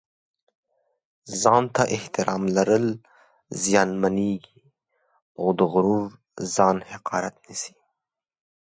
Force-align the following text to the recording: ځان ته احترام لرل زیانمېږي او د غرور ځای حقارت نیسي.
ځان 1.41 1.63
ته 1.75 1.83
احترام 1.95 2.43
لرل 2.55 2.87
زیانمېږي 3.61 4.59
او 5.39 5.47
د 5.57 5.59
غرور 5.71 6.05
ځای 6.55 6.77
حقارت 6.91 7.35
نیسي. 7.47 7.73